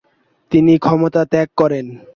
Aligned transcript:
তিনি 0.51 0.73
ক্ষমতা 0.77 1.21
ত্যাগ 1.31 1.49
করেন। 1.57 1.85